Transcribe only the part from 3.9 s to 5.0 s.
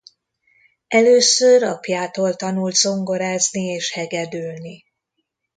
hegedülni.